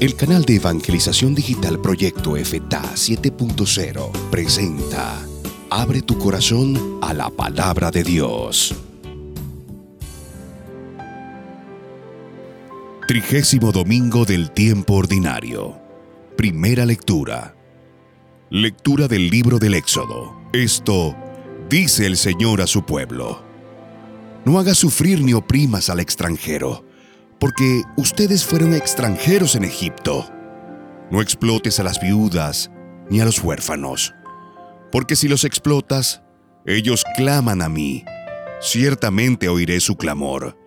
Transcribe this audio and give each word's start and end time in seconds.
El 0.00 0.16
canal 0.16 0.44
de 0.44 0.56
evangelización 0.56 1.36
digital 1.36 1.80
Proyecto 1.80 2.34
FTA 2.34 2.82
7.0 2.94 4.10
presenta 4.28 5.24
Abre 5.70 6.02
tu 6.02 6.18
corazón 6.18 6.98
a 7.00 7.14
la 7.14 7.30
palabra 7.30 7.92
de 7.92 8.02
Dios. 8.02 8.74
Trigésimo 13.06 13.70
domingo 13.70 14.24
del 14.24 14.50
tiempo 14.50 14.94
ordinario. 14.94 15.78
Primera 16.36 16.84
lectura. 16.84 17.54
Lectura 18.50 19.06
del 19.06 19.30
libro 19.30 19.60
del 19.60 19.74
Éxodo. 19.74 20.34
Esto 20.52 21.14
dice 21.70 22.04
el 22.04 22.16
Señor 22.16 22.60
a 22.60 22.66
su 22.66 22.84
pueblo. 22.84 23.44
No 24.44 24.58
hagas 24.58 24.76
sufrir 24.76 25.22
ni 25.22 25.34
oprimas 25.34 25.88
al 25.88 26.00
extranjero 26.00 26.84
porque 27.38 27.82
ustedes 27.96 28.44
fueron 28.44 28.74
extranjeros 28.74 29.54
en 29.54 29.64
Egipto. 29.64 30.30
No 31.10 31.20
explotes 31.20 31.80
a 31.80 31.82
las 31.82 32.00
viudas 32.00 32.70
ni 33.10 33.20
a 33.20 33.24
los 33.24 33.42
huérfanos, 33.42 34.14
porque 34.90 35.16
si 35.16 35.28
los 35.28 35.44
explotas, 35.44 36.22
ellos 36.66 37.04
claman 37.16 37.62
a 37.62 37.68
mí. 37.68 38.04
Ciertamente 38.60 39.48
oiré 39.48 39.80
su 39.80 39.96
clamor. 39.96 40.58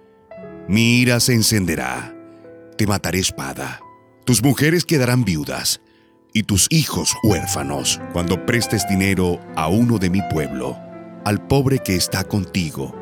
Mi 0.67 0.99
ira 0.99 1.19
se 1.19 1.33
encenderá. 1.33 2.15
Te 2.77 2.85
mataré 2.85 3.19
espada. 3.19 3.79
Tus 4.25 4.43
mujeres 4.43 4.85
quedarán 4.85 5.23
viudas 5.23 5.81
y 6.33 6.43
tus 6.43 6.67
hijos 6.69 7.15
huérfanos 7.23 7.99
cuando 8.13 8.45
prestes 8.45 8.87
dinero 8.87 9.39
a 9.55 9.69
uno 9.69 9.97
de 9.97 10.11
mi 10.11 10.21
pueblo, 10.29 10.77
al 11.25 11.47
pobre 11.47 11.79
que 11.79 11.95
está 11.95 12.23
contigo. 12.23 12.93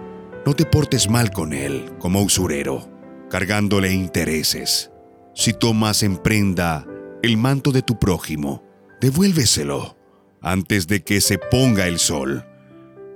No 0.45 0.53
te 0.53 0.65
portes 0.65 1.09
mal 1.09 1.31
con 1.31 1.51
él 1.51 1.91
como 1.99 2.21
usurero 2.21 2.94
cargándole 3.29 3.91
intereses. 3.93 4.91
Si 5.33 5.53
tomas 5.53 6.03
en 6.03 6.17
prenda 6.17 6.85
el 7.21 7.37
manto 7.37 7.71
de 7.71 7.81
tu 7.81 7.99
prójimo, 7.99 8.63
devuélveselo 9.01 9.97
antes 10.41 10.87
de 10.87 11.03
que 11.03 11.21
se 11.21 11.37
ponga 11.37 11.87
el 11.87 11.99
sol, 11.99 12.45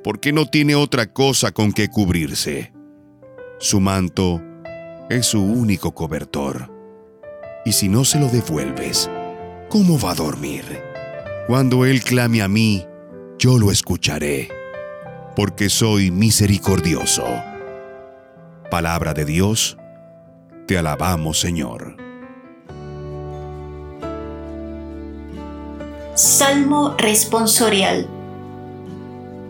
porque 0.03 0.33
no 0.33 0.45
tiene 0.47 0.75
otra 0.75 1.13
cosa 1.13 1.51
con 1.51 1.71
que 1.71 1.89
cubrirse. 1.89 2.73
Su 3.59 3.79
manto 3.79 4.41
es 5.09 5.25
su 5.25 5.43
único 5.43 5.93
cobertor. 5.93 6.71
Y 7.65 7.73
si 7.73 7.89
no 7.89 8.05
se 8.05 8.19
lo 8.19 8.27
devuelves, 8.27 9.09
¿cómo 9.69 9.99
va 9.99 10.11
a 10.11 10.15
dormir? 10.15 10.63
Cuando 11.47 11.85
Él 11.85 12.03
clame 12.03 12.41
a 12.41 12.47
mí, 12.47 12.85
yo 13.39 13.57
lo 13.57 13.71
escucharé, 13.71 14.49
porque 15.35 15.69
soy 15.69 16.11
misericordioso. 16.11 17.25
Palabra 18.69 19.13
de 19.15 19.25
Dios, 19.25 19.78
te 20.69 20.77
alabamos, 20.77 21.39
Señor. 21.39 21.95
Salmo 26.13 26.95
responsorial. 26.95 28.07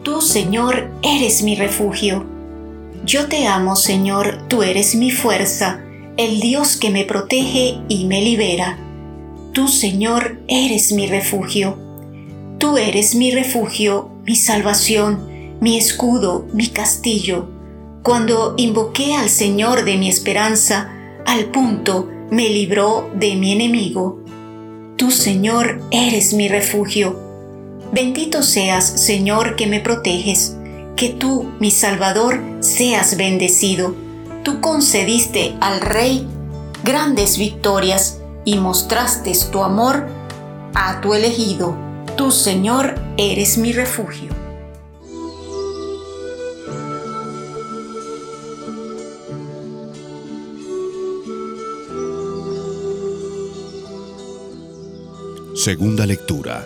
Tú, 0.04 0.22
Señor, 0.22 0.90
eres 1.02 1.44
mi 1.44 1.58
refugio. 1.58 2.26
Yo 3.04 3.28
te 3.28 3.48
amo, 3.48 3.76
Señor, 3.76 4.48
tú 4.48 4.64
eres 4.64 4.96
mi 4.96 5.12
fuerza, 5.12 5.82
el 6.16 6.40
Dios 6.40 6.78
que 6.78 6.90
me 6.90 7.04
protege 7.04 7.82
y 7.90 8.06
me 8.06 8.22
libera. 8.22 8.78
Tú, 9.52 9.68
Señor, 9.68 10.40
eres 10.48 10.94
mi 10.94 11.06
refugio. 11.06 11.78
Tú 12.60 12.78
eres 12.78 13.16
mi 13.16 13.32
refugio, 13.32 14.10
mi 14.26 14.38
salvación, 14.38 15.58
mi 15.60 15.78
escudo, 15.78 16.46
mi 16.54 16.68
castillo. 16.68 17.50
Cuando 18.04 18.54
invoqué 18.56 19.16
al 19.16 19.28
Señor 19.30 19.84
de 19.84 19.98
mi 19.98 20.08
esperanza, 20.08 20.96
al 21.30 21.46
punto 21.52 22.10
me 22.32 22.50
libró 22.50 23.12
de 23.14 23.36
mi 23.36 23.52
enemigo. 23.52 24.20
Tú, 24.98 25.12
Señor, 25.12 25.80
eres 25.92 26.34
mi 26.34 26.48
refugio. 26.48 27.20
Bendito 27.92 28.42
seas, 28.42 28.84
Señor, 28.84 29.56
que 29.56 29.68
me 29.68 29.80
proteges, 29.80 30.58
que 30.96 31.10
tú, 31.10 31.52
mi 31.60 31.70
Salvador, 31.70 32.42
seas 32.62 33.16
bendecido. 33.16 33.94
Tú 34.44 34.60
concediste 34.60 35.54
al 35.62 35.82
Rey 35.82 36.26
grandes 36.84 37.38
victorias 37.38 38.20
y 38.44 38.58
mostraste 38.58 39.34
tu 39.52 39.62
amor 39.62 40.08
a 40.74 41.00
tu 41.00 41.14
elegido. 41.14 41.78
Tú, 42.18 42.32
Señor, 42.32 43.00
eres 43.18 43.60
mi 43.60 43.72
refugio. 43.72 44.30
Segunda 55.60 56.06
lectura. 56.06 56.66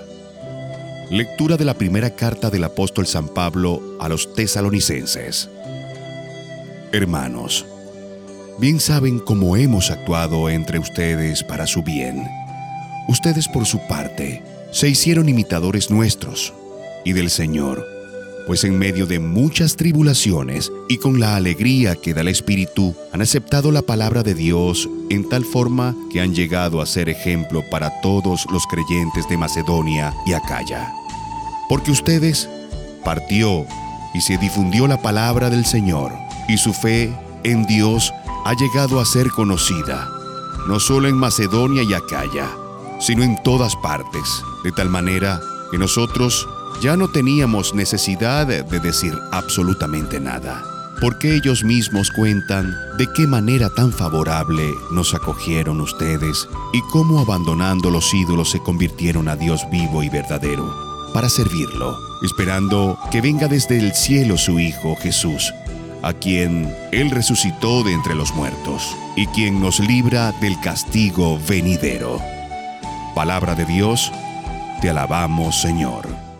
Lectura 1.09 1.57
de 1.57 1.65
la 1.65 1.73
primera 1.73 2.11
carta 2.11 2.51
del 2.51 2.63
apóstol 2.63 3.07
San 3.07 3.27
Pablo 3.27 3.81
a 3.99 4.07
los 4.07 4.35
tesalonicenses. 4.35 5.49
Hermanos, 6.91 7.65
bien 8.59 8.79
saben 8.79 9.17
cómo 9.17 9.57
hemos 9.57 9.89
actuado 9.89 10.47
entre 10.47 10.77
ustedes 10.77 11.43
para 11.43 11.65
su 11.65 11.81
bien. 11.81 12.23
Ustedes 13.07 13.47
por 13.47 13.65
su 13.65 13.79
parte 13.87 14.43
se 14.69 14.89
hicieron 14.89 15.27
imitadores 15.27 15.89
nuestros 15.89 16.53
y 17.03 17.13
del 17.13 17.31
Señor 17.31 17.92
pues 18.45 18.63
en 18.63 18.77
medio 18.77 19.05
de 19.05 19.19
muchas 19.19 19.75
tribulaciones 19.75 20.71
y 20.89 20.97
con 20.97 21.19
la 21.19 21.35
alegría 21.35 21.95
que 21.95 22.13
da 22.13 22.21
el 22.21 22.27
Espíritu, 22.27 22.95
han 23.11 23.21
aceptado 23.21 23.71
la 23.71 23.81
palabra 23.81 24.23
de 24.23 24.33
Dios 24.33 24.89
en 25.09 25.27
tal 25.29 25.45
forma 25.45 25.95
que 26.11 26.21
han 26.21 26.33
llegado 26.33 26.81
a 26.81 26.85
ser 26.85 27.09
ejemplo 27.09 27.63
para 27.69 28.01
todos 28.01 28.45
los 28.51 28.65
creyentes 28.67 29.27
de 29.29 29.37
Macedonia 29.37 30.13
y 30.25 30.33
Acaya. 30.33 30.91
Porque 31.69 31.91
ustedes 31.91 32.49
partió 33.03 33.65
y 34.13 34.21
se 34.21 34.37
difundió 34.37 34.87
la 34.87 35.01
palabra 35.01 35.49
del 35.49 35.65
Señor, 35.65 36.13
y 36.47 36.57
su 36.57 36.73
fe 36.73 37.11
en 37.43 37.65
Dios 37.65 38.13
ha 38.45 38.53
llegado 38.53 38.99
a 38.99 39.05
ser 39.05 39.29
conocida, 39.29 40.09
no 40.67 40.79
solo 40.79 41.07
en 41.07 41.15
Macedonia 41.15 41.83
y 41.83 41.93
Acaya, 41.93 42.49
sino 42.99 43.23
en 43.23 43.41
todas 43.43 43.75
partes, 43.77 44.43
de 44.63 44.71
tal 44.71 44.89
manera 44.89 45.39
que 45.71 45.77
nosotros 45.77 46.47
ya 46.83 46.97
no 46.97 47.07
teníamos 47.07 47.73
necesidad 47.73 48.45
de 48.45 48.79
decir 48.81 49.17
absolutamente 49.31 50.19
nada, 50.19 50.61
porque 50.99 51.33
ellos 51.33 51.63
mismos 51.63 52.11
cuentan 52.11 52.75
de 52.97 53.07
qué 53.15 53.25
manera 53.25 53.69
tan 53.69 53.93
favorable 53.93 54.69
nos 54.91 55.13
acogieron 55.13 55.79
ustedes 55.79 56.45
y 56.73 56.81
cómo 56.91 57.21
abandonando 57.21 57.89
los 57.89 58.13
ídolos 58.13 58.51
se 58.51 58.59
convirtieron 58.59 59.29
a 59.29 59.37
Dios 59.37 59.65
vivo 59.71 60.03
y 60.03 60.09
verdadero 60.09 60.93
para 61.13 61.29
servirlo, 61.29 61.97
esperando 62.21 62.97
que 63.11 63.21
venga 63.21 63.47
desde 63.47 63.79
el 63.79 63.93
cielo 63.93 64.37
su 64.37 64.59
Hijo 64.59 64.97
Jesús, 64.97 65.53
a 66.01 66.11
quien 66.11 66.75
Él 66.91 67.11
resucitó 67.11 67.83
de 67.83 67.93
entre 67.93 68.13
los 68.13 68.33
muertos 68.33 68.93
y 69.15 69.27
quien 69.27 69.61
nos 69.61 69.79
libra 69.79 70.33
del 70.41 70.59
castigo 70.59 71.39
venidero. 71.47 72.19
Palabra 73.15 73.55
de 73.55 73.63
Dios, 73.65 74.11
te 74.81 74.89
alabamos 74.89 75.61
Señor. 75.61 76.32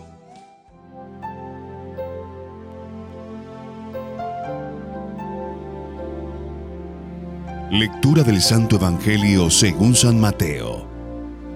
Lectura 7.70 8.22
del 8.22 8.42
Santo 8.42 8.76
Evangelio 8.76 9.48
según 9.48 9.94
San 9.94 10.20
Mateo. 10.20 10.86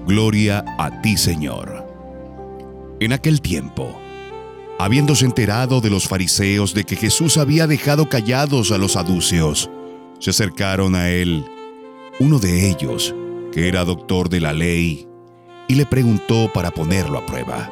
Gloria 0.06 0.64
a 0.78 1.02
ti, 1.02 1.16
Señor. 1.18 1.86
En 2.98 3.12
aquel 3.12 3.42
tiempo, 3.42 3.94
habiéndose 4.78 5.26
enterado 5.26 5.80
de 5.82 5.90
los 5.90 6.08
fariseos 6.08 6.72
de 6.72 6.84
que 6.84 6.96
Jesús 6.96 7.36
había 7.36 7.66
dejado 7.66 8.08
callados 8.08 8.72
a 8.72 8.78
los 8.78 8.92
saduceos, 8.92 9.70
se 10.18 10.30
acercaron 10.30 10.94
a 10.94 11.10
él, 11.10 11.44
uno 12.18 12.38
de 12.38 12.70
ellos, 12.70 13.14
que 13.52 13.68
era 13.68 13.84
doctor 13.84 14.30
de 14.30 14.40
la 14.40 14.54
ley, 14.54 15.06
y 15.68 15.74
le 15.74 15.84
preguntó 15.84 16.50
para 16.52 16.70
ponerlo 16.70 17.18
a 17.18 17.26
prueba, 17.26 17.70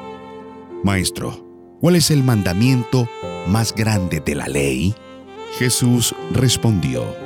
Maestro, 0.84 1.76
¿cuál 1.80 1.96
es 1.96 2.10
el 2.10 2.22
mandamiento 2.22 3.08
más 3.48 3.74
grande 3.74 4.20
de 4.20 4.34
la 4.34 4.46
ley? 4.46 4.94
Jesús 5.58 6.14
respondió, 6.32 7.25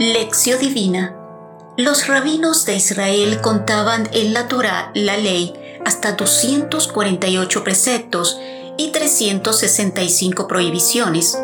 Lección 0.00 0.60
Divina 0.60 1.16
Los 1.76 2.06
rabinos 2.06 2.64
de 2.66 2.76
Israel 2.76 3.40
contaban 3.40 4.08
en 4.12 4.32
la 4.32 4.46
Torá 4.46 4.92
la 4.94 5.16
ley 5.16 5.52
hasta 5.84 6.12
248 6.12 7.64
preceptos 7.64 8.38
y 8.76 8.92
365 8.92 10.46
prohibiciones. 10.46 11.36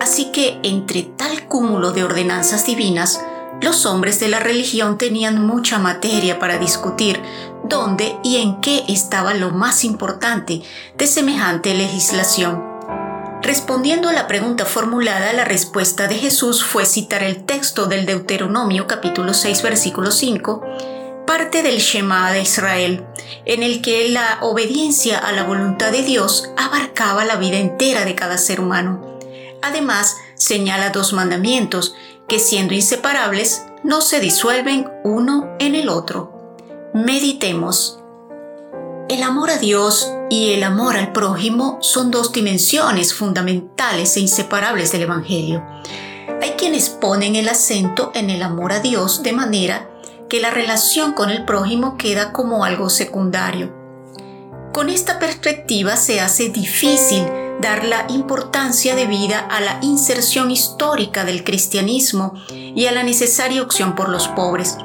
Así 0.00 0.30
que 0.30 0.60
entre 0.62 1.02
tal 1.02 1.48
cúmulo 1.48 1.90
de 1.90 2.04
ordenanzas 2.04 2.64
divinas, 2.66 3.20
los 3.60 3.84
hombres 3.84 4.20
de 4.20 4.28
la 4.28 4.38
religión 4.38 4.96
tenían 4.96 5.44
mucha 5.44 5.80
materia 5.80 6.38
para 6.38 6.58
discutir 6.58 7.20
dónde 7.64 8.16
y 8.22 8.36
en 8.36 8.60
qué 8.60 8.84
estaba 8.86 9.34
lo 9.34 9.50
más 9.50 9.82
importante 9.82 10.62
de 10.96 11.06
semejante 11.08 11.74
legislación. 11.74 12.67
Respondiendo 13.48 14.10
a 14.10 14.12
la 14.12 14.26
pregunta 14.26 14.66
formulada, 14.66 15.32
la 15.32 15.46
respuesta 15.46 16.06
de 16.06 16.16
Jesús 16.16 16.62
fue 16.62 16.84
citar 16.84 17.22
el 17.22 17.46
texto 17.46 17.86
del 17.86 18.04
Deuteronomio 18.04 18.86
capítulo 18.86 19.32
6 19.32 19.62
versículo 19.62 20.10
5, 20.10 20.62
parte 21.26 21.62
del 21.62 21.78
Shema 21.78 22.30
de 22.30 22.42
Israel, 22.42 23.06
en 23.46 23.62
el 23.62 23.80
que 23.80 24.10
la 24.10 24.40
obediencia 24.42 25.16
a 25.16 25.32
la 25.32 25.44
voluntad 25.44 25.92
de 25.92 26.02
Dios 26.02 26.50
abarcaba 26.58 27.24
la 27.24 27.36
vida 27.36 27.56
entera 27.56 28.04
de 28.04 28.14
cada 28.14 28.36
ser 28.36 28.60
humano. 28.60 29.18
Además, 29.62 30.18
señala 30.34 30.90
dos 30.90 31.14
mandamientos 31.14 31.94
que 32.28 32.40
siendo 32.40 32.74
inseparables, 32.74 33.64
no 33.82 34.02
se 34.02 34.20
disuelven 34.20 34.90
uno 35.04 35.56
en 35.58 35.74
el 35.74 35.88
otro. 35.88 36.52
Meditemos. 36.92 37.98
El 39.08 39.22
amor 39.22 39.48
a 39.48 39.56
Dios 39.56 40.12
y 40.30 40.52
el 40.52 40.62
amor 40.62 40.96
al 40.96 41.12
prójimo 41.12 41.78
son 41.80 42.10
dos 42.10 42.32
dimensiones 42.32 43.14
fundamentales 43.14 44.16
e 44.16 44.20
inseparables 44.20 44.92
del 44.92 45.02
Evangelio. 45.02 45.64
Hay 46.42 46.50
quienes 46.52 46.88
ponen 46.88 47.36
el 47.36 47.48
acento 47.48 48.12
en 48.14 48.30
el 48.30 48.42
amor 48.42 48.72
a 48.72 48.80
Dios 48.80 49.22
de 49.22 49.32
manera 49.32 49.88
que 50.28 50.40
la 50.40 50.50
relación 50.50 51.12
con 51.12 51.30
el 51.30 51.44
prójimo 51.44 51.96
queda 51.96 52.32
como 52.32 52.64
algo 52.64 52.90
secundario. 52.90 53.74
Con 54.72 54.90
esta 54.90 55.18
perspectiva 55.18 55.96
se 55.96 56.20
hace 56.20 56.50
difícil 56.50 57.24
dar 57.60 57.84
la 57.84 58.06
importancia 58.10 58.94
debida 58.94 59.40
a 59.40 59.60
la 59.60 59.78
inserción 59.82 60.50
histórica 60.50 61.24
del 61.24 61.42
cristianismo 61.42 62.34
y 62.50 62.86
a 62.86 62.92
la 62.92 63.02
necesaria 63.02 63.62
opción 63.62 63.94
por 63.94 64.10
los 64.10 64.28
pobres. 64.28 64.76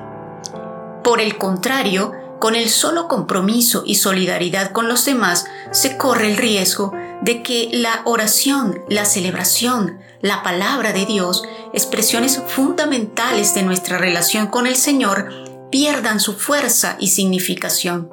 Por 1.04 1.20
el 1.20 1.38
contrario, 1.38 2.14
con 2.44 2.56
el 2.56 2.70
solo 2.70 3.08
compromiso 3.08 3.84
y 3.86 3.96
solidaridad 3.96 4.74
con 4.74 4.90
los 4.90 5.06
demás, 5.06 5.46
se 5.72 5.96
corre 5.96 6.30
el 6.30 6.36
riesgo 6.36 6.92
de 7.22 7.42
que 7.42 7.70
la 7.72 8.02
oración, 8.04 8.84
la 8.90 9.06
celebración, 9.06 10.02
la 10.20 10.44
palabra 10.44 10.92
de 10.92 11.06
Dios, 11.06 11.44
expresiones 11.72 12.42
fundamentales 12.50 13.56
de 13.56 13.64
nuestra 13.64 13.98
relación 13.98 14.48
con 14.48 14.68
el 14.68 14.76
Señor, 14.76 15.30
pierdan 15.72 16.20
su 16.20 16.34
fuerza 16.34 16.98
y 17.00 17.08
significación. 17.08 18.10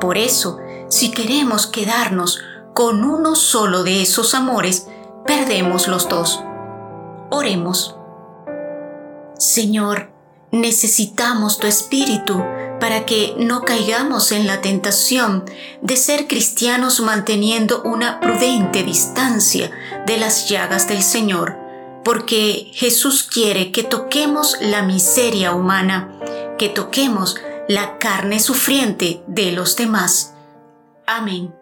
Por 0.00 0.16
eso, 0.16 0.56
si 0.88 1.10
queremos 1.10 1.66
quedarnos 1.66 2.40
con 2.72 3.04
uno 3.04 3.34
solo 3.34 3.82
de 3.82 4.00
esos 4.00 4.32
amores, 4.32 4.86
perdemos 5.26 5.88
los 5.88 6.08
dos. 6.08 6.42
Oremos. 7.28 7.94
Señor, 9.38 10.10
necesitamos 10.52 11.58
tu 11.58 11.66
espíritu 11.66 12.42
para 12.80 13.04
que 13.06 13.34
no 13.38 13.62
caigamos 13.62 14.32
en 14.32 14.46
la 14.46 14.60
tentación 14.60 15.44
de 15.82 15.96
ser 15.96 16.26
cristianos 16.26 17.00
manteniendo 17.00 17.82
una 17.82 18.20
prudente 18.20 18.82
distancia 18.82 19.70
de 20.06 20.16
las 20.16 20.48
llagas 20.48 20.88
del 20.88 21.02
Señor, 21.02 21.56
porque 22.04 22.70
Jesús 22.74 23.22
quiere 23.22 23.72
que 23.72 23.82
toquemos 23.82 24.56
la 24.60 24.82
miseria 24.82 25.52
humana, 25.52 26.12
que 26.58 26.68
toquemos 26.68 27.36
la 27.68 27.98
carne 27.98 28.40
sufriente 28.40 29.22
de 29.26 29.52
los 29.52 29.76
demás. 29.76 30.34
Amén. 31.06 31.57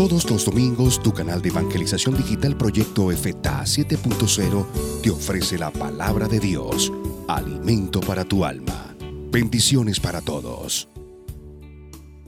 Todos 0.00 0.30
los 0.30 0.46
domingos 0.46 1.02
tu 1.02 1.12
canal 1.12 1.42
de 1.42 1.50
evangelización 1.50 2.16
digital 2.16 2.56
Proyecto 2.56 3.12
EFETA 3.12 3.64
7.0 3.64 4.66
te 5.02 5.10
ofrece 5.10 5.58
la 5.58 5.70
palabra 5.70 6.26
de 6.26 6.40
Dios, 6.40 6.90
alimento 7.28 8.00
para 8.00 8.24
tu 8.24 8.46
alma. 8.46 8.96
Bendiciones 9.30 10.00
para 10.00 10.22
todos. 10.22 10.88